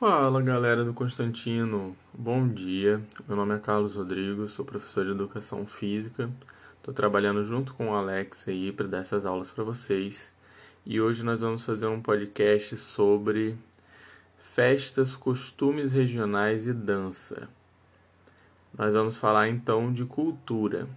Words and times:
Fala 0.00 0.40
galera 0.40 0.82
do 0.82 0.94
Constantino, 0.94 1.94
bom 2.14 2.48
dia. 2.48 3.02
Meu 3.28 3.36
nome 3.36 3.54
é 3.54 3.58
Carlos 3.58 3.94
Rodrigo, 3.96 4.48
sou 4.48 4.64
professor 4.64 5.04
de 5.04 5.10
educação 5.10 5.66
física. 5.66 6.30
Estou 6.78 6.94
trabalhando 6.94 7.44
junto 7.44 7.74
com 7.74 7.90
o 7.90 7.94
Alex 7.94 8.48
aí 8.48 8.72
para 8.72 8.88
dar 8.88 9.00
essas 9.00 9.26
aulas 9.26 9.50
para 9.50 9.62
vocês. 9.62 10.34
E 10.86 10.98
hoje 10.98 11.22
nós 11.22 11.42
vamos 11.42 11.64
fazer 11.64 11.86
um 11.86 12.00
podcast 12.00 12.78
sobre 12.78 13.58
festas, 14.54 15.14
costumes 15.14 15.92
regionais 15.92 16.66
e 16.66 16.72
dança. 16.72 17.46
Nós 18.72 18.94
vamos 18.94 19.18
falar 19.18 19.50
então 19.50 19.92
de 19.92 20.06
cultura. 20.06 20.88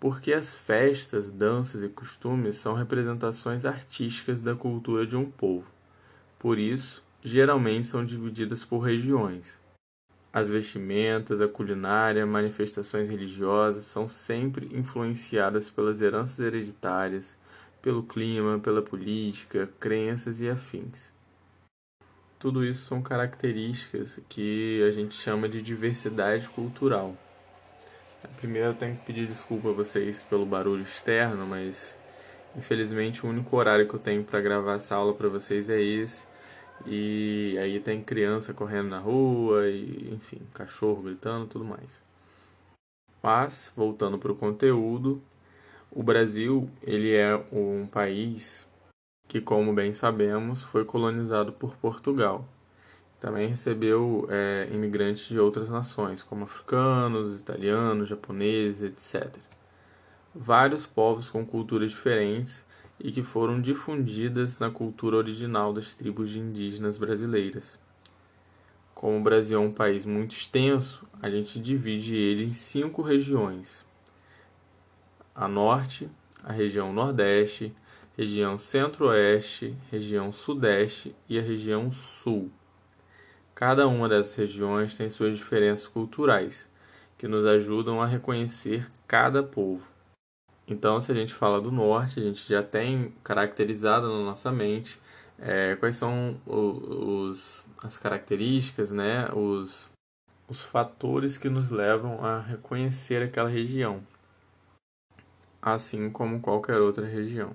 Porque 0.00 0.32
as 0.32 0.54
festas, 0.54 1.30
danças 1.30 1.82
e 1.82 1.90
costumes 1.90 2.56
são 2.56 2.72
representações 2.72 3.66
artísticas 3.66 4.40
da 4.40 4.54
cultura 4.54 5.06
de 5.06 5.14
um 5.14 5.30
povo. 5.30 5.66
Por 6.38 6.58
isso, 6.58 7.06
geralmente 7.22 7.86
são 7.86 8.04
divididas 8.04 8.64
por 8.64 8.78
regiões. 8.78 9.58
As 10.32 10.50
vestimentas, 10.50 11.40
a 11.40 11.48
culinária, 11.48 12.24
manifestações 12.26 13.08
religiosas 13.08 13.84
são 13.84 14.06
sempre 14.06 14.68
influenciadas 14.72 15.70
pelas 15.70 16.00
heranças 16.00 16.38
hereditárias, 16.38 17.36
pelo 17.80 18.02
clima, 18.02 18.58
pela 18.58 18.82
política, 18.82 19.68
crenças 19.80 20.40
e 20.40 20.48
afins. 20.48 21.14
Tudo 22.38 22.64
isso 22.64 22.86
são 22.86 23.02
características 23.02 24.20
que 24.28 24.82
a 24.86 24.92
gente 24.92 25.14
chama 25.14 25.48
de 25.48 25.60
diversidade 25.60 26.48
cultural. 26.48 27.16
Primeiro 28.36 28.68
eu 28.68 28.74
tenho 28.74 28.96
que 28.96 29.06
pedir 29.06 29.26
desculpa 29.26 29.70
a 29.70 29.72
vocês 29.72 30.22
pelo 30.22 30.46
barulho 30.46 30.82
externo, 30.82 31.46
mas 31.46 31.94
infelizmente 32.56 33.24
o 33.24 33.28
único 33.28 33.56
horário 33.56 33.88
que 33.88 33.94
eu 33.94 33.98
tenho 33.98 34.22
para 34.22 34.40
gravar 34.40 34.74
essa 34.74 34.94
aula 34.94 35.14
para 35.14 35.28
vocês 35.28 35.68
é 35.68 35.80
esse 35.80 36.24
e 36.86 37.56
aí 37.60 37.80
tem 37.80 38.02
criança 38.02 38.54
correndo 38.54 38.88
na 38.88 38.98
rua 38.98 39.68
e, 39.68 40.12
enfim, 40.12 40.40
cachorro 40.54 41.02
gritando, 41.02 41.46
tudo 41.46 41.64
mais. 41.64 42.02
Mas 43.22 43.72
voltando 43.76 44.18
para 44.18 44.32
o 44.32 44.36
conteúdo, 44.36 45.20
o 45.90 46.02
Brasil 46.02 46.70
ele 46.82 47.14
é 47.14 47.34
um 47.52 47.86
país 47.86 48.68
que, 49.26 49.40
como 49.40 49.72
bem 49.72 49.92
sabemos, 49.92 50.62
foi 50.62 50.84
colonizado 50.84 51.52
por 51.52 51.76
Portugal. 51.76 52.46
Também 53.20 53.48
recebeu 53.48 54.26
é, 54.30 54.68
imigrantes 54.72 55.26
de 55.28 55.40
outras 55.40 55.68
nações, 55.68 56.22
como 56.22 56.44
africanos, 56.44 57.40
italianos, 57.40 58.08
japoneses, 58.08 58.82
etc. 58.82 59.36
Vários 60.34 60.86
povos 60.86 61.28
com 61.28 61.44
culturas 61.44 61.90
diferentes 61.90 62.64
e 63.00 63.12
que 63.12 63.22
foram 63.22 63.60
difundidas 63.60 64.58
na 64.58 64.70
cultura 64.70 65.16
original 65.16 65.72
das 65.72 65.94
tribos 65.94 66.30
de 66.30 66.38
indígenas 66.38 66.98
brasileiras. 66.98 67.78
Como 68.94 69.18
o 69.18 69.22
Brasil 69.22 69.58
é 69.58 69.62
um 69.62 69.72
país 69.72 70.04
muito 70.04 70.34
extenso, 70.34 71.06
a 71.22 71.30
gente 71.30 71.60
divide 71.60 72.16
ele 72.16 72.44
em 72.44 72.52
cinco 72.52 73.00
regiões: 73.00 73.86
a 75.34 75.46
Norte, 75.46 76.10
a 76.42 76.52
região 76.52 76.92
Nordeste, 76.92 77.72
região 78.16 78.58
Centro-Oeste, 78.58 79.76
região 79.90 80.32
Sudeste 80.32 81.14
e 81.28 81.38
a 81.38 81.42
região 81.42 81.92
Sul. 81.92 82.50
Cada 83.54 83.86
uma 83.86 84.08
dessas 84.08 84.34
regiões 84.34 84.96
tem 84.96 85.08
suas 85.08 85.36
diferenças 85.36 85.86
culturais, 85.86 86.68
que 87.16 87.28
nos 87.28 87.46
ajudam 87.46 88.02
a 88.02 88.06
reconhecer 88.06 88.90
cada 89.06 89.42
povo. 89.42 89.86
Então, 90.68 91.00
se 91.00 91.10
a 91.10 91.14
gente 91.14 91.32
fala 91.32 91.60
do 91.60 91.72
norte, 91.72 92.20
a 92.20 92.22
gente 92.22 92.46
já 92.46 92.62
tem 92.62 93.14
caracterizado 93.24 94.06
na 94.06 94.22
nossa 94.22 94.52
mente 94.52 95.00
é, 95.38 95.76
quais 95.76 95.96
são 95.96 96.38
os, 96.44 97.66
as 97.82 97.96
características, 97.96 98.90
né, 98.90 99.30
os, 99.32 99.90
os 100.46 100.60
fatores 100.60 101.38
que 101.38 101.48
nos 101.48 101.70
levam 101.70 102.22
a 102.24 102.40
reconhecer 102.40 103.22
aquela 103.22 103.48
região, 103.48 104.02
assim 105.62 106.10
como 106.10 106.40
qualquer 106.40 106.80
outra 106.80 107.06
região. 107.06 107.54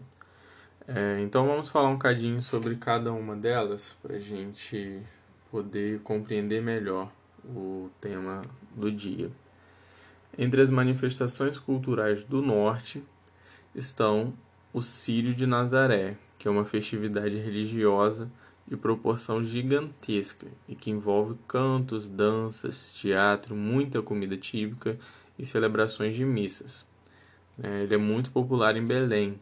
É, 0.88 1.19
então, 1.21 1.45
vamos 1.45 1.69
falar 1.69 1.89
um 1.89 1.99
cadinho 1.99 2.41
sobre 2.41 2.75
cada 2.75 3.13
uma 3.13 3.35
delas 3.35 3.95
para 4.01 4.15
a 4.15 4.19
gente 4.19 5.01
poder 5.51 6.01
compreender 6.01 6.61
melhor 6.61 7.11
o 7.45 7.89
tema 8.01 8.41
do 8.75 8.91
dia. 8.91 9.31
Entre 10.35 10.61
as 10.61 10.69
manifestações 10.69 11.59
culturais 11.59 12.23
do 12.23 12.41
Norte 12.41 13.03
estão 13.75 14.33
o 14.73 14.81
Círio 14.81 15.33
de 15.33 15.45
Nazaré, 15.45 16.17
que 16.39 16.47
é 16.47 16.51
uma 16.51 16.66
festividade 16.66 17.38
religiosa 17.38 18.31
de 18.67 18.75
proporção 18.75 19.44
gigantesca 19.44 20.47
e 20.67 20.73
que 20.73 20.89
envolve 20.89 21.38
cantos, 21.47 22.09
danças, 22.09 22.91
teatro, 22.91 23.55
muita 23.55 24.01
comida 24.01 24.35
típica 24.35 24.97
e 25.38 25.45
celebrações 25.45 26.16
de 26.16 26.25
missas. 26.25 26.83
É, 27.61 27.83
ele 27.83 27.94
é 27.94 27.97
muito 27.97 28.31
popular 28.31 28.75
em 28.75 28.85
Belém. 28.85 29.39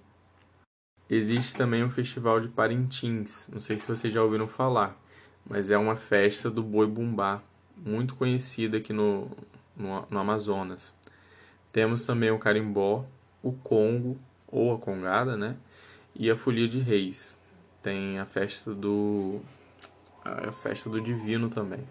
Existe 1.10 1.56
também 1.56 1.84
o 1.84 1.90
Festival 1.90 2.42
de 2.42 2.50
Parintins, 2.50 3.48
não 3.52 3.60
sei 3.60 3.78
se 3.78 3.88
vocês 3.88 4.14
já 4.14 4.22
ouviram 4.22 4.48
falar, 4.48 5.02
mas 5.50 5.70
é 5.70 5.78
uma 5.78 5.96
festa 5.96 6.50
do 6.50 6.62
boi 6.62 6.88
bumbá, 6.88 7.42
muito 7.78 8.16
conhecida 8.16 8.78
aqui 8.78 8.94
no, 8.94 9.30
no, 9.82 10.06
no 10.10 10.20
Amazonas. 10.20 10.94
Temos 11.72 12.06
também 12.06 12.32
o 12.32 12.40
carimbó, 12.40 13.06
o 13.42 13.52
Congo, 13.52 14.18
ou 14.48 14.74
a 14.74 14.78
Congada, 14.78 15.38
né? 15.38 15.56
E 16.16 16.30
a 16.30 16.36
Folia 16.36 16.68
de 16.68 16.80
Reis. 16.80 17.36
Tem 17.82 18.20
a 18.20 18.26
festa 18.26 18.74
do 18.74 19.42
a 20.24 20.52
festa 20.52 20.90
do 20.90 21.02
Divino 21.02 21.50
também. 21.50 21.84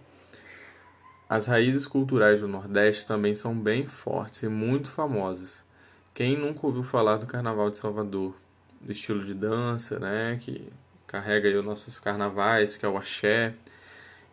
As 1.28 1.46
raízes 1.46 1.86
culturais 1.86 2.40
do 2.40 2.48
Nordeste 2.48 3.06
também 3.06 3.34
são 3.34 3.54
bem 3.54 3.86
fortes 3.86 4.42
e 4.42 4.48
muito 4.48 4.90
famosas. 4.90 5.64
Quem 6.12 6.36
nunca 6.36 6.66
ouviu 6.66 6.82
falar 6.82 7.16
do 7.16 7.26
Carnaval 7.26 7.70
de 7.70 7.76
Salvador, 7.76 8.34
do 8.80 8.90
estilo 8.90 9.24
de 9.24 9.34
dança, 9.34 9.98
né, 9.98 10.38
que 10.40 10.72
carrega 11.06 11.48
aí 11.48 11.56
os 11.56 11.64
nossos 11.64 11.98
carnavais, 11.98 12.76
que 12.76 12.84
é 12.84 12.88
o 12.88 12.96
axé. 12.96 13.54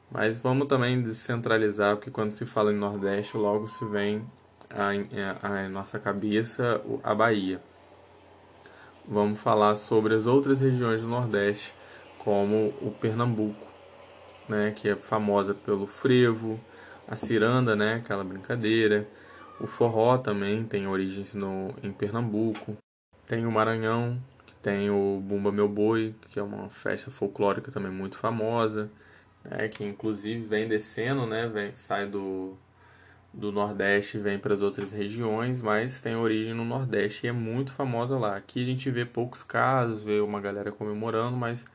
Mas 0.10 0.38
vamos 0.38 0.68
também 0.68 1.02
descentralizar, 1.02 1.96
porque 1.98 2.10
quando 2.10 2.32
se 2.32 2.46
fala 2.46 2.72
em 2.72 2.76
Nordeste, 2.76 3.36
logo 3.36 3.68
se 3.68 3.84
vem 3.86 4.26
à 4.70 5.70
nossa 5.70 6.00
cabeça 6.00 6.82
a 7.04 7.14
Bahia. 7.14 7.62
Vamos 9.06 9.40
falar 9.40 9.76
sobre 9.76 10.14
as 10.14 10.26
outras 10.26 10.60
regiões 10.60 11.02
do 11.02 11.08
Nordeste, 11.08 11.74
como 12.20 12.74
o 12.82 12.92
Pernambuco, 13.00 13.66
né, 14.50 14.72
que 14.72 14.90
é 14.90 14.96
famosa 14.96 15.54
pelo 15.54 15.88
frevo, 15.88 16.60
a 17.08 17.16
ciranda, 17.16 17.76
né, 17.76 17.96
aquela 17.96 18.24
brincadeira, 18.24 19.08
o 19.60 19.66
forró 19.66 20.18
também 20.18 20.64
tem 20.66 20.88
origens 20.88 21.34
no, 21.34 21.74
em 21.82 21.92
Pernambuco, 21.92 22.78
tem 23.26 23.46
o 23.46 23.52
Maranhão, 23.52 24.22
tem 24.62 24.90
o 24.90 25.22
Bumba 25.24 25.52
Meu 25.52 25.70
Boi, 25.70 26.14
que 26.30 26.38
é 26.38 26.44
uma 26.44 26.70
festa 26.70 27.10
folclórica 27.10 27.72
também 27.72 27.92
muito 27.92 28.18
famosa, 28.18 28.90
né, 29.50 29.68
que 29.68 29.84
inclusive 29.84 30.46
vem 30.46 30.68
descendo, 30.68 31.26
né, 31.26 31.48
vem, 31.48 31.74
sai 31.76 32.06
do, 32.06 32.58
do 33.34 33.52
Nordeste 33.52 34.18
vem 34.18 34.38
para 34.38 34.54
as 34.54 34.62
outras 34.62 34.92
regiões, 34.92 35.62
mas 35.62 36.02
tem 36.02 36.16
origem 36.16 36.54
no 36.54 36.66
Nordeste 36.66 37.26
e 37.26 37.30
é 37.30 37.32
muito 37.32 37.72
famosa 37.72 38.18
lá. 38.18 38.36
Aqui 38.36 38.62
a 38.62 38.66
gente 38.66 38.90
vê 38.92 39.06
poucos 39.06 39.44
casos, 39.44 40.04
vê 40.04 40.20
uma 40.20 40.42
galera 40.42 40.72
comemorando, 40.72 41.38
mas 41.38 41.66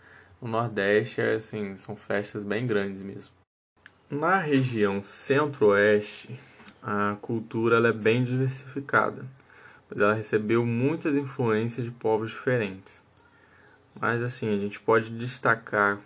no 0.40 0.48
Nordeste 0.48 1.20
é, 1.20 1.34
assim, 1.34 1.74
são 1.74 1.96
festas 1.96 2.44
bem 2.44 2.66
grandes 2.66 3.02
mesmo. 3.02 3.32
Na 4.10 4.38
região 4.38 5.02
Centro-Oeste, 5.02 6.38
a 6.82 7.16
cultura 7.22 7.76
ela 7.76 7.88
é 7.88 7.92
bem 7.92 8.22
diversificada, 8.24 9.24
ela 9.94 10.14
recebeu 10.14 10.66
muitas 10.66 11.16
influências 11.16 11.86
de 11.86 11.92
povos 11.92 12.30
diferentes. 12.30 13.00
Mas 13.98 14.22
assim, 14.22 14.54
a 14.54 14.58
gente 14.58 14.80
pode 14.80 15.10
destacar 15.10 15.98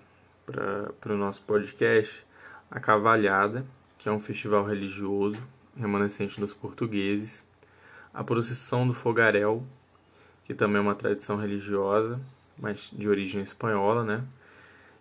para 0.47 1.13
o 1.13 1.17
nosso 1.17 1.43
podcast 1.43 2.25
a 2.71 2.79
Cavalhada, 2.79 3.67
que 3.99 4.09
é 4.09 4.13
um 4.13 4.21
festival 4.21 4.65
religioso 4.65 5.39
remanescente 5.77 6.41
dos 6.41 6.55
portugueses, 6.55 7.45
a 8.15 8.25
procissão 8.25 8.87
do 8.87 8.95
fogaréu, 8.95 9.63
que 10.45 10.55
também 10.55 10.79
é 10.79 10.81
uma 10.81 10.95
tradição 10.95 11.37
religiosa, 11.37 12.21
mas 12.57 12.91
de 12.91 13.09
origem 13.09 13.43
espanhola, 13.43 14.05
né? 14.05 14.25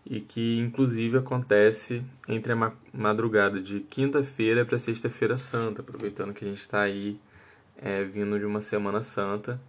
E 0.05 0.19
que 0.19 0.59
inclusive 0.59 1.17
acontece 1.17 2.03
entre 2.27 2.51
a 2.51 2.73
madrugada 2.93 3.61
de 3.61 3.79
quinta-feira 3.79 4.65
para 4.65 4.77
sexta-feira 4.77 5.37
santa, 5.37 5.81
aproveitando 5.81 6.33
que 6.33 6.43
a 6.43 6.47
gente 6.47 6.59
está 6.59 6.81
aí 6.81 7.19
é, 7.77 8.03
vindo 8.03 8.37
de 8.37 8.45
uma 8.45 8.61
Semana 8.61 9.01
Santa. 9.01 9.59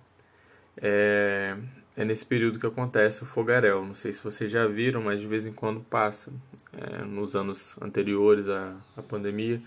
É, 0.77 1.57
é 1.97 2.05
nesse 2.05 2.27
período 2.27 2.59
que 2.61 2.67
acontece 2.67 3.23
o 3.23 3.27
fogaréu. 3.27 3.85
Não 3.85 3.95
sei 3.95 4.13
se 4.13 4.23
vocês 4.23 4.51
já 4.51 4.67
viram, 4.67 5.03
mas 5.03 5.21
de 5.21 5.27
vez 5.27 5.47
em 5.47 5.53
quando 5.53 5.81
passa 5.81 6.31
é, 6.73 7.03
nos 7.05 7.35
anos 7.35 7.75
anteriores 7.81 8.49
à, 8.49 8.77
à 8.97 9.03
pandemia, 9.03 9.63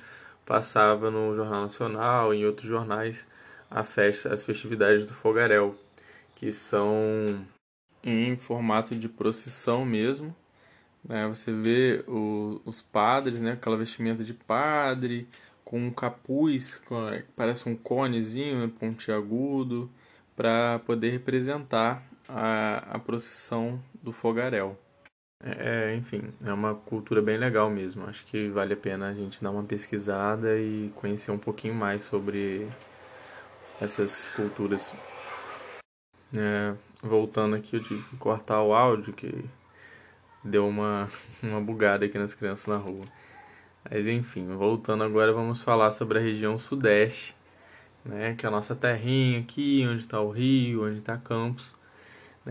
passava 0.45 1.09
no 1.09 1.33
Jornal 1.33 1.63
Nacional 1.63 2.33
e 2.33 2.39
em 2.39 2.45
outros 2.45 2.69
jornais 2.69 3.25
a 3.69 3.83
festa, 3.83 4.33
as 4.33 4.43
festividades 4.43 5.05
do 5.05 5.13
Fogaréu, 5.13 5.75
que 6.35 6.51
são 6.53 7.45
em 8.03 8.35
formato 8.37 8.95
de 8.95 9.09
procissão 9.09 9.85
mesmo, 9.85 10.35
Né? 11.03 11.27
Você 11.27 11.51
vê 11.53 12.03
o, 12.07 12.61
os 12.65 12.81
padres, 12.81 13.39
né? 13.39 13.53
aquela 13.53 13.77
vestimenta 13.77 14.23
de 14.23 14.33
padre, 14.33 15.27
com 15.63 15.79
um 15.79 15.91
capuz, 15.91 16.77
com, 16.85 16.97
parece 17.35 17.69
um 17.69 17.75
conezinho 17.75 18.59
né? 18.59 18.71
pontiagudo, 18.79 19.89
para 20.35 20.79
poder 20.79 21.11
representar 21.11 22.03
a, 22.29 22.95
a 22.95 22.99
procissão 22.99 23.81
do 24.01 24.11
fogaréu. 24.11 24.77
É, 25.41 25.95
enfim, 25.95 26.33
é 26.45 26.51
uma 26.51 26.75
cultura 26.75 27.21
bem 27.21 27.37
legal 27.37 27.69
mesmo. 27.69 28.05
Acho 28.05 28.25
que 28.25 28.49
vale 28.49 28.73
a 28.73 28.77
pena 28.77 29.09
a 29.09 29.13
gente 29.13 29.41
dar 29.41 29.51
uma 29.51 29.63
pesquisada 29.63 30.59
e 30.59 30.91
conhecer 30.95 31.31
um 31.31 31.37
pouquinho 31.37 31.73
mais 31.73 32.03
sobre 32.03 32.67
essas 33.81 34.27
culturas. 34.35 34.93
É, 36.35 36.73
voltando 37.01 37.55
aqui, 37.55 37.77
eu 37.77 37.83
tive 37.83 38.03
que 38.03 38.17
cortar 38.17 38.61
o 38.61 38.73
áudio 38.73 39.13
que 39.13 39.45
deu 40.43 40.67
uma, 40.67 41.09
uma 41.41 41.61
bugada 41.61 42.05
aqui 42.05 42.17
nas 42.17 42.33
crianças 42.33 42.67
na 42.67 42.77
rua. 42.77 43.05
Mas 43.89 44.07
enfim, 44.07 44.45
voltando 44.55 45.03
agora, 45.03 45.31
vamos 45.31 45.63
falar 45.63 45.91
sobre 45.91 46.19
a 46.19 46.21
região 46.21 46.57
sudeste, 46.57 47.35
né, 48.03 48.35
que 48.35 48.45
é 48.45 48.49
a 48.49 48.51
nossa 48.51 48.75
terrinha 48.75 49.39
aqui, 49.39 49.85
onde 49.87 50.01
está 50.01 50.19
o 50.21 50.29
Rio, 50.29 50.85
onde 50.85 50.97
está 50.97 51.17
Campos. 51.17 51.75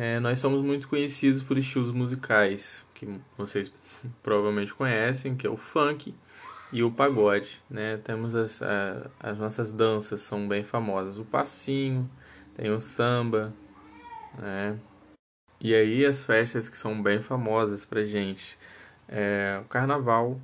É, 0.01 0.21
nós 0.21 0.39
somos 0.39 0.65
muito 0.65 0.87
conhecidos 0.87 1.43
por 1.43 1.59
estilos 1.59 1.91
musicais 1.91 2.87
que 2.95 3.19
vocês 3.37 3.73
provavelmente 4.23 4.73
conhecem, 4.73 5.35
que 5.35 5.45
é 5.45 5.51
o 5.51 5.57
funk 5.57 6.15
e 6.73 6.85
o 6.85 6.91
pagode. 6.93 7.61
Né? 7.69 7.97
Temos 7.97 8.33
as, 8.33 8.63
a, 8.63 9.11
as 9.19 9.37
nossas 9.37 9.73
danças 9.73 10.21
são 10.21 10.47
bem 10.47 10.63
famosas, 10.63 11.19
o 11.19 11.25
passinho, 11.25 12.09
tem 12.55 12.71
o 12.71 12.79
samba, 12.79 13.53
né? 14.39 14.79
E 15.61 15.75
aí 15.75 16.07
as 16.07 16.23
festas 16.23 16.69
que 16.69 16.79
são 16.79 17.03
bem 17.03 17.21
famosas 17.21 17.85
pra 17.85 18.05
gente 18.05 18.57
é 19.09 19.61
o 19.61 19.65
carnaval, 19.65 20.41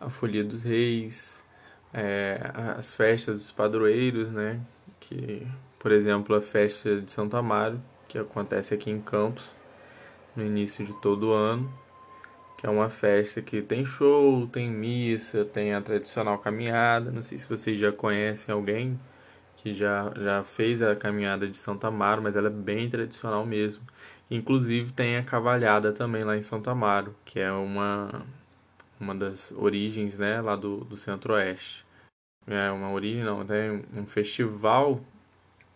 a 0.00 0.08
folia 0.08 0.42
dos 0.42 0.62
reis, 0.62 1.44
é, 1.92 2.40
as 2.78 2.94
festas 2.94 3.42
dos 3.42 3.50
padroeiros, 3.52 4.30
né? 4.30 4.58
Que, 4.98 5.46
por 5.78 5.92
exemplo, 5.92 6.34
a 6.34 6.40
festa 6.40 7.02
de 7.02 7.10
Santo 7.10 7.36
Amaro, 7.36 7.78
que 8.08 8.18
acontece 8.18 8.74
aqui 8.74 8.90
em 8.90 9.00
Campos 9.00 9.54
no 10.34 10.42
início 10.42 10.84
de 10.84 10.94
todo 10.94 11.32
ano, 11.32 11.70
que 12.56 12.66
é 12.66 12.70
uma 12.70 12.88
festa 12.88 13.42
que 13.42 13.62
tem 13.62 13.84
show, 13.84 14.46
tem 14.48 14.70
missa, 14.70 15.44
tem 15.44 15.74
a 15.74 15.80
tradicional 15.80 16.38
caminhada. 16.38 17.10
Não 17.10 17.22
sei 17.22 17.38
se 17.38 17.48
vocês 17.48 17.78
já 17.78 17.92
conhecem 17.92 18.52
alguém 18.52 18.98
que 19.56 19.74
já, 19.74 20.12
já 20.16 20.42
fez 20.44 20.82
a 20.82 20.96
caminhada 20.96 21.46
de 21.46 21.56
Santa 21.56 21.88
Amaro, 21.88 22.22
mas 22.22 22.36
ela 22.36 22.48
é 22.48 22.50
bem 22.50 22.88
tradicional 22.88 23.44
mesmo. 23.44 23.82
Inclusive 24.30 24.92
tem 24.92 25.16
a 25.16 25.22
cavalhada 25.22 25.92
também 25.92 26.24
lá 26.24 26.36
em 26.36 26.42
Santa 26.42 26.70
Amaro, 26.72 27.14
que 27.24 27.40
é 27.40 27.52
uma, 27.52 28.26
uma 29.00 29.14
das 29.14 29.52
origens 29.52 30.18
né, 30.18 30.40
lá 30.40 30.56
do, 30.56 30.84
do 30.84 30.96
centro-oeste. 30.96 31.84
É 32.46 32.70
uma 32.70 32.90
origem, 32.92 33.24
não, 33.24 33.44
tem 33.44 33.84
um 33.96 34.06
festival 34.06 35.00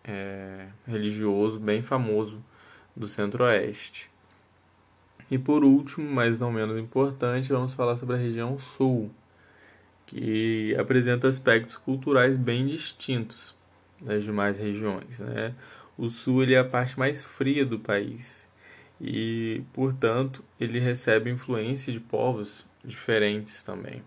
é, 0.05 0.67
religioso 0.87 1.59
bem 1.59 1.83
famoso 1.83 2.43
do 2.95 3.09
Centro-Oeste. 3.09 4.11
E 5.31 5.39
por 5.39 5.65
último, 5.65 6.11
mas 6.11 6.39
não 6.39 6.53
menos 6.53 6.79
importante, 6.79 7.49
vamos 7.49 7.75
falar 7.75 7.97
sobre 7.97 8.17
a 8.17 8.19
região 8.19 8.59
Sul, 8.59 9.11
que 10.07 10.77
apresenta 10.77 11.29
aspectos 11.29 11.77
culturais 11.77 12.37
bem 12.37 12.67
distintos 12.67 13.55
das 14.01 14.25
demais 14.25 14.59
regiões. 14.59 15.21
Né? 15.21 15.55
O 15.97 16.11
Sul 16.11 16.43
ele 16.43 16.55
é 16.55 16.59
a 16.59 16.65
parte 16.65 16.99
mais 16.99 17.23
fria 17.23 17.65
do 17.65 17.79
país 17.79 18.47
e, 19.01 19.63
portanto, 19.73 20.45
ele 20.61 20.79
recebe 20.79 21.31
influência 21.31 21.93
de 21.93 22.01
povos 22.01 22.67
diferentes 22.85 23.63
também. 23.63 24.03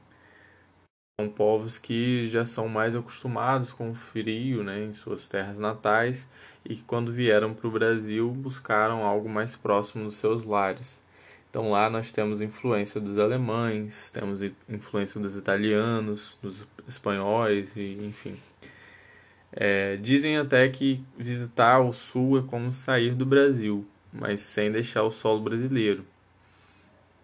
São 1.18 1.30
povos 1.30 1.78
que 1.78 2.28
já 2.28 2.44
são 2.44 2.68
mais 2.68 2.94
acostumados 2.94 3.72
com 3.72 3.92
o 3.92 3.96
frio 3.96 4.62
né, 4.66 4.84
em 4.84 4.92
suas 4.92 5.30
terras 5.30 5.58
natais 5.58 6.28
e 6.66 6.76
que, 6.76 6.84
quando 6.84 7.10
vieram 7.10 7.54
para 7.54 7.68
o 7.70 7.72
Brasil, 7.72 8.30
buscaram 8.32 9.02
algo 9.02 9.30
mais 9.30 9.56
próximo 9.56 10.04
dos 10.04 10.16
seus 10.16 10.44
lares. 10.44 11.02
Então, 11.50 11.72
lá 11.72 11.90
nós 11.90 12.12
temos 12.12 12.42
influência 12.42 13.00
dos 13.00 13.18
alemães, 13.18 14.12
temos 14.12 14.42
influência 14.68 15.18
dos 15.18 15.38
italianos, 15.38 16.38
dos 16.42 16.68
espanhóis, 16.86 17.74
e, 17.78 17.98
enfim. 18.02 18.36
É, 19.54 19.96
dizem 19.96 20.38
até 20.38 20.68
que 20.68 21.02
visitar 21.18 21.80
o 21.80 21.94
sul 21.94 22.40
é 22.40 22.42
como 22.42 22.74
sair 22.74 23.16
do 23.16 23.26
Brasil, 23.26 23.88
mas 24.12 24.42
sem 24.42 24.70
deixar 24.70 25.04
o 25.04 25.12
solo 25.12 25.40
brasileiro 25.40 26.06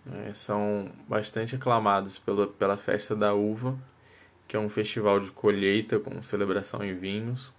é, 0.09 0.33
são 0.33 0.89
bastante 1.07 1.55
aclamados 1.55 2.17
pela, 2.17 2.47
pela 2.47 2.77
Festa 2.77 3.15
da 3.15 3.33
Uva, 3.33 3.77
que 4.47 4.55
é 4.55 4.59
um 4.59 4.69
festival 4.69 5.19
de 5.19 5.31
colheita 5.31 5.99
com 5.99 6.21
celebração 6.21 6.83
em 6.83 6.93
vinhos, 6.95 7.53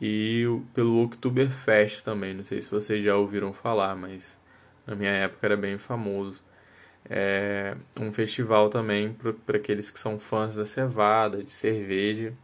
e 0.00 0.44
pelo 0.74 1.02
Oktoberfest 1.04 2.02
também. 2.02 2.34
Não 2.34 2.44
sei 2.44 2.60
se 2.60 2.70
vocês 2.70 3.02
já 3.02 3.16
ouviram 3.16 3.52
falar, 3.52 3.96
mas 3.96 4.38
na 4.86 4.94
minha 4.94 5.10
época 5.10 5.46
era 5.46 5.56
bem 5.56 5.78
famoso. 5.78 6.42
É 7.10 7.76
um 7.98 8.12
festival 8.12 8.68
também 8.68 9.14
para 9.46 9.56
aqueles 9.56 9.90
que 9.90 9.98
são 9.98 10.18
fãs 10.18 10.56
da 10.56 10.64
cevada, 10.64 11.42
de 11.42 11.50
cerveja. 11.50 12.34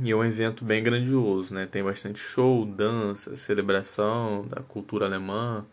E 0.00 0.10
é 0.10 0.16
um 0.16 0.24
evento 0.24 0.64
bem 0.64 0.82
grandioso, 0.82 1.54
né? 1.54 1.66
Tem 1.66 1.82
bastante 1.82 2.18
show, 2.18 2.64
dança, 2.66 3.34
celebração 3.36 4.46
da 4.46 4.60
cultura 4.62 5.06
alemã, 5.06 5.64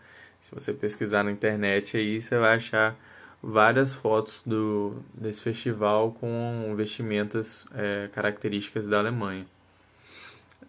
se 0.44 0.54
você 0.54 0.74
pesquisar 0.74 1.24
na 1.24 1.31
internet 1.31 1.95
aí, 1.95 2.22
você 2.22 2.38
vai 2.38 2.56
achar 2.56 3.00
várias 3.42 3.94
fotos 3.94 4.44
do, 4.45 5.01
desse 5.13 5.40
festival 5.40 6.12
com 6.12 6.74
vestimentas 6.75 7.66
é, 7.74 8.10
características 8.12 8.86
da 8.86 9.00
Alemanha. 9.00 9.45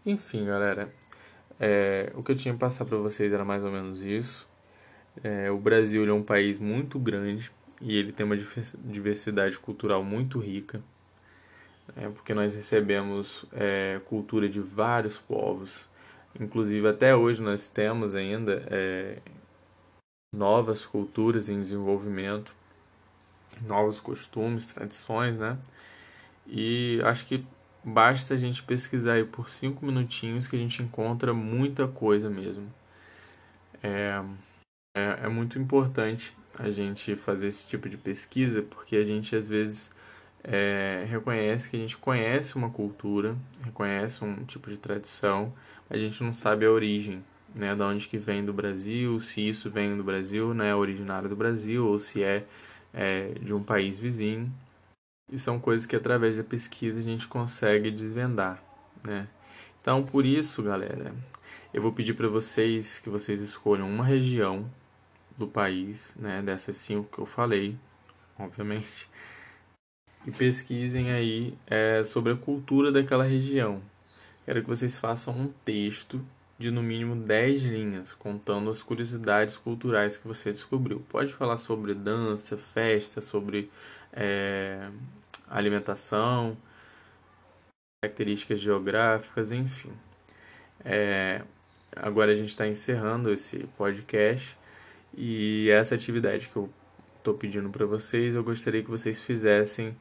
Enfim, 0.06 0.46
galera, 0.46 0.94
é, 1.58 2.12
o 2.14 2.22
que 2.22 2.30
eu 2.30 2.36
tinha 2.36 2.54
que 2.54 2.60
passar 2.60 2.84
para 2.84 2.98
vocês 2.98 3.32
era 3.32 3.44
mais 3.44 3.64
ou 3.64 3.72
menos 3.72 4.04
isso. 4.04 4.48
É, 5.24 5.50
o 5.50 5.58
Brasil 5.58 6.08
é 6.08 6.12
um 6.12 6.22
país 6.22 6.56
muito 6.60 6.96
grande 6.96 7.50
e 7.80 7.98
ele 7.98 8.12
tem 8.12 8.24
uma 8.24 8.38
diversidade 8.84 9.58
cultural 9.58 10.04
muito 10.04 10.38
rica, 10.38 10.80
é, 11.96 12.08
porque 12.08 12.32
nós 12.32 12.54
recebemos 12.54 13.44
é, 13.52 14.00
cultura 14.04 14.48
de 14.48 14.60
vários 14.60 15.18
povos. 15.18 15.88
Inclusive, 16.38 16.86
até 16.86 17.14
hoje 17.16 17.42
nós 17.42 17.68
temos 17.68 18.14
ainda 18.14 18.64
é, 18.70 19.18
novas 20.34 20.84
culturas 20.84 21.48
em 21.48 21.60
desenvolvimento, 21.60 22.54
novos 23.66 24.00
costumes, 24.00 24.66
tradições, 24.66 25.38
né? 25.38 25.58
E 26.46 27.00
acho 27.04 27.26
que 27.26 27.46
basta 27.82 28.34
a 28.34 28.36
gente 28.36 28.62
pesquisar 28.62 29.14
aí 29.14 29.24
por 29.24 29.48
cinco 29.50 29.84
minutinhos 29.84 30.48
que 30.48 30.56
a 30.56 30.58
gente 30.58 30.82
encontra 30.82 31.32
muita 31.32 31.86
coisa 31.86 32.28
mesmo. 32.28 32.72
É, 33.82 34.22
é, 34.96 35.20
é 35.24 35.28
muito 35.28 35.58
importante 35.58 36.34
a 36.58 36.70
gente 36.70 37.16
fazer 37.16 37.48
esse 37.48 37.68
tipo 37.68 37.88
de 37.88 37.96
pesquisa 37.96 38.62
porque 38.62 38.96
a 38.96 39.04
gente 39.04 39.34
às 39.36 39.48
vezes 39.48 39.92
é, 40.42 41.04
reconhece 41.08 41.68
que 41.68 41.76
a 41.76 41.80
gente 41.80 41.96
conhece 41.96 42.56
uma 42.56 42.70
cultura, 42.70 43.36
reconhece 43.62 44.24
um 44.24 44.44
tipo 44.44 44.70
de 44.70 44.78
tradição, 44.78 45.52
a 45.90 45.96
gente 45.96 46.22
não 46.22 46.32
sabe 46.32 46.64
a 46.64 46.70
origem 46.70 47.22
né, 47.54 47.74
da 47.74 47.86
onde 47.86 48.08
que 48.08 48.18
vem 48.18 48.44
do 48.44 48.52
Brasil, 48.52 49.18
se 49.20 49.48
isso 49.48 49.70
vem 49.70 49.96
do 49.96 50.02
Brasil, 50.02 50.52
né, 50.52 50.74
originário 50.74 51.28
do 51.28 51.36
Brasil, 51.36 51.86
ou 51.86 51.98
se 51.98 52.22
é, 52.22 52.44
é 52.92 53.28
de 53.40 53.54
um 53.54 53.62
país 53.62 53.96
vizinho. 53.96 54.52
E 55.32 55.38
são 55.38 55.58
coisas 55.58 55.86
que 55.86 55.96
através 55.96 56.36
da 56.36 56.44
pesquisa 56.44 56.98
a 56.98 57.02
gente 57.02 57.26
consegue 57.28 57.90
desvendar, 57.90 58.62
né? 59.06 59.26
Então, 59.80 60.02
por 60.02 60.26
isso, 60.26 60.62
galera, 60.62 61.14
eu 61.72 61.80
vou 61.80 61.92
pedir 61.92 62.14
para 62.14 62.28
vocês 62.28 62.98
que 62.98 63.08
vocês 63.08 63.40
escolham 63.40 63.88
uma 63.88 64.04
região 64.04 64.70
do 65.36 65.46
país, 65.46 66.14
né, 66.16 66.42
dessas 66.42 66.76
cinco 66.76 67.08
que 67.14 67.18
eu 67.18 67.26
falei, 67.26 67.76
obviamente, 68.38 69.08
e 70.26 70.30
pesquisem 70.30 71.12
aí 71.12 71.56
é, 71.66 72.02
sobre 72.02 72.32
a 72.32 72.36
cultura 72.36 72.90
daquela 72.90 73.24
região. 73.24 73.82
Quero 74.44 74.62
que 74.62 74.68
vocês 74.68 74.98
façam 74.98 75.34
um 75.34 75.48
texto 75.64 76.24
de 76.58 76.70
no 76.70 76.82
mínimo 76.82 77.16
10 77.16 77.62
linhas, 77.62 78.12
contando 78.12 78.70
as 78.70 78.82
curiosidades 78.82 79.56
culturais 79.56 80.16
que 80.16 80.26
você 80.26 80.52
descobriu. 80.52 81.00
Pode 81.08 81.32
falar 81.32 81.56
sobre 81.56 81.94
dança, 81.94 82.56
festa, 82.56 83.20
sobre 83.20 83.70
é, 84.12 84.88
alimentação, 85.48 86.56
características 88.00 88.60
geográficas, 88.60 89.50
enfim. 89.50 89.92
É, 90.84 91.42
agora 91.96 92.32
a 92.32 92.36
gente 92.36 92.50
está 92.50 92.68
encerrando 92.68 93.32
esse 93.32 93.66
podcast 93.76 94.56
e 95.16 95.68
essa 95.70 95.94
atividade 95.94 96.48
que 96.48 96.56
eu 96.56 96.70
estou 97.18 97.34
pedindo 97.34 97.68
para 97.70 97.86
vocês, 97.86 98.34
eu 98.34 98.44
gostaria 98.44 98.82
que 98.82 98.90
vocês 98.90 99.20
fizessem 99.20 99.96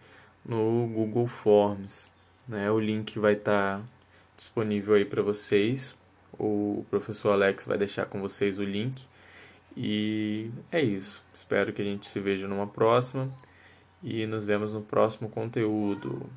no 0.45 0.88
Google 0.88 1.27
Forms. 1.27 2.10
Né? 2.48 2.69
O 2.69 2.79
link 2.79 3.17
vai 3.17 3.33
estar 3.33 3.79
tá 3.79 3.86
disponível 4.36 4.95
aí 4.95 5.05
para 5.05 5.22
vocês 5.22 5.95
o 6.40 6.86
professor 6.90 7.32
Alex 7.32 7.66
vai 7.66 7.78
deixar 7.78 8.06
com 8.06 8.22
vocês 8.22 8.60
o 8.60 8.63
link. 8.63 9.06
E 9.75 10.52
é 10.72 10.82
isso. 10.82 11.24
Espero 11.34 11.74
que 11.74 11.82
a 11.82 11.86
gente 11.86 12.08
se 12.08 12.20
veja 12.20 12.48
numa 12.48 12.68
próxima 12.68 13.30
e 14.04 14.25
nos 14.25 14.46
vemos 14.46 14.74
no 14.74 14.82
próximo 14.82 15.30
conteúdo. 15.30 16.30